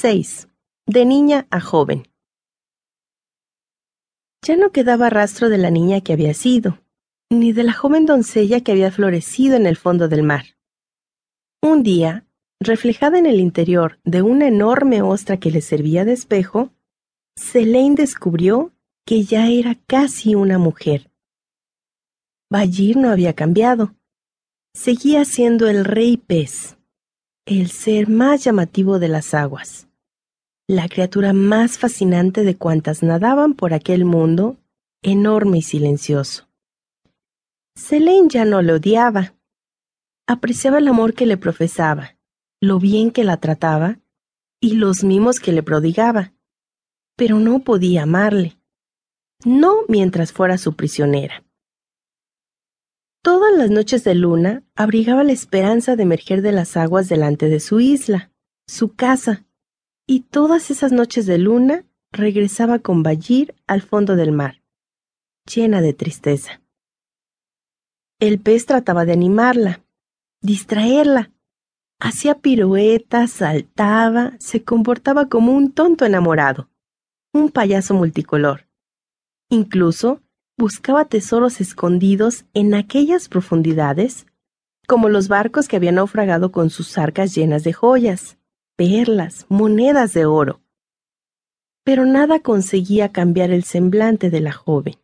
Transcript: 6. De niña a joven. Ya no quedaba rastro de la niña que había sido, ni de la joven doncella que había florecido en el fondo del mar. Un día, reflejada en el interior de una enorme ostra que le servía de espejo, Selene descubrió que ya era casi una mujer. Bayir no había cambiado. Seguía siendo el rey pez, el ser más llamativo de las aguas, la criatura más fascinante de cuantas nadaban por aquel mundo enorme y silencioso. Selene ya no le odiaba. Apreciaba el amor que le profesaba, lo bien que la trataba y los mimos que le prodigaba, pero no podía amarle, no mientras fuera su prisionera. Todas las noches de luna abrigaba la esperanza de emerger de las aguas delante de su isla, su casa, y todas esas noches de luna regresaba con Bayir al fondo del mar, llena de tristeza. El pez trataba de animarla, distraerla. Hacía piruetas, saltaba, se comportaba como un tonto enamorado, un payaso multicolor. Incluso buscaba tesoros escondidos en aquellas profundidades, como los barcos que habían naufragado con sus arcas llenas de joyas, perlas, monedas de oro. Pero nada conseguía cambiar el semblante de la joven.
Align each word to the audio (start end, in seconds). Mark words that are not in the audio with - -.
6. 0.00 0.48
De 0.86 1.04
niña 1.04 1.46
a 1.50 1.60
joven. 1.60 2.08
Ya 4.40 4.56
no 4.56 4.72
quedaba 4.72 5.10
rastro 5.10 5.50
de 5.50 5.58
la 5.58 5.70
niña 5.70 6.00
que 6.00 6.14
había 6.14 6.32
sido, 6.32 6.80
ni 7.28 7.52
de 7.52 7.64
la 7.64 7.74
joven 7.74 8.06
doncella 8.06 8.62
que 8.62 8.72
había 8.72 8.90
florecido 8.90 9.56
en 9.56 9.66
el 9.66 9.76
fondo 9.76 10.08
del 10.08 10.22
mar. 10.22 10.56
Un 11.60 11.82
día, 11.82 12.24
reflejada 12.60 13.18
en 13.18 13.26
el 13.26 13.40
interior 13.40 14.00
de 14.02 14.22
una 14.22 14.48
enorme 14.48 15.02
ostra 15.02 15.36
que 15.36 15.50
le 15.50 15.60
servía 15.60 16.06
de 16.06 16.14
espejo, 16.14 16.70
Selene 17.36 17.96
descubrió 17.96 18.72
que 19.04 19.24
ya 19.24 19.48
era 19.48 19.74
casi 19.86 20.34
una 20.34 20.56
mujer. 20.56 21.10
Bayir 22.48 22.96
no 22.96 23.10
había 23.10 23.34
cambiado. 23.34 23.94
Seguía 24.72 25.26
siendo 25.26 25.68
el 25.68 25.84
rey 25.84 26.16
pez, 26.16 26.78
el 27.50 27.70
ser 27.70 28.08
más 28.08 28.44
llamativo 28.44 28.98
de 28.98 29.08
las 29.08 29.34
aguas, 29.34 29.88
la 30.70 30.88
criatura 30.88 31.32
más 31.32 31.78
fascinante 31.78 32.44
de 32.44 32.56
cuantas 32.56 33.02
nadaban 33.02 33.54
por 33.54 33.74
aquel 33.74 34.04
mundo 34.04 34.56
enorme 35.02 35.58
y 35.58 35.62
silencioso. 35.62 36.48
Selene 37.74 38.28
ya 38.28 38.44
no 38.44 38.62
le 38.62 38.74
odiaba. 38.74 39.34
Apreciaba 40.28 40.78
el 40.78 40.86
amor 40.86 41.14
que 41.14 41.26
le 41.26 41.36
profesaba, 41.36 42.16
lo 42.60 42.78
bien 42.78 43.10
que 43.10 43.24
la 43.24 43.38
trataba 43.38 43.98
y 44.60 44.74
los 44.74 45.02
mimos 45.02 45.40
que 45.40 45.50
le 45.50 45.64
prodigaba, 45.64 46.34
pero 47.16 47.40
no 47.40 47.64
podía 47.64 48.04
amarle, 48.04 48.56
no 49.44 49.78
mientras 49.88 50.32
fuera 50.32 50.56
su 50.56 50.76
prisionera. 50.76 51.42
Todas 53.24 53.52
las 53.58 53.70
noches 53.70 54.04
de 54.04 54.14
luna 54.14 54.62
abrigaba 54.76 55.24
la 55.24 55.32
esperanza 55.32 55.96
de 55.96 56.04
emerger 56.04 56.42
de 56.42 56.52
las 56.52 56.76
aguas 56.76 57.08
delante 57.08 57.48
de 57.48 57.58
su 57.58 57.80
isla, 57.80 58.30
su 58.68 58.94
casa, 58.94 59.44
y 60.10 60.22
todas 60.22 60.72
esas 60.72 60.90
noches 60.90 61.24
de 61.24 61.38
luna 61.38 61.84
regresaba 62.10 62.80
con 62.80 63.04
Bayir 63.04 63.54
al 63.68 63.80
fondo 63.80 64.16
del 64.16 64.32
mar, 64.32 64.60
llena 65.46 65.80
de 65.80 65.92
tristeza. 65.92 66.60
El 68.18 68.40
pez 68.40 68.66
trataba 68.66 69.04
de 69.04 69.12
animarla, 69.12 69.84
distraerla. 70.42 71.30
Hacía 72.00 72.34
piruetas, 72.34 73.30
saltaba, 73.30 74.32
se 74.40 74.64
comportaba 74.64 75.28
como 75.28 75.52
un 75.52 75.70
tonto 75.70 76.04
enamorado, 76.04 76.68
un 77.32 77.48
payaso 77.48 77.94
multicolor. 77.94 78.66
Incluso 79.48 80.22
buscaba 80.58 81.04
tesoros 81.04 81.60
escondidos 81.60 82.46
en 82.52 82.74
aquellas 82.74 83.28
profundidades, 83.28 84.26
como 84.88 85.08
los 85.08 85.28
barcos 85.28 85.68
que 85.68 85.76
habían 85.76 85.94
naufragado 85.94 86.50
con 86.50 86.68
sus 86.68 86.98
arcas 86.98 87.32
llenas 87.32 87.62
de 87.62 87.72
joyas, 87.72 88.39
perlas, 88.80 89.44
monedas 89.50 90.14
de 90.14 90.24
oro. 90.24 90.62
Pero 91.84 92.06
nada 92.06 92.40
conseguía 92.40 93.12
cambiar 93.12 93.50
el 93.50 93.64
semblante 93.64 94.30
de 94.30 94.40
la 94.40 94.52
joven. 94.52 94.94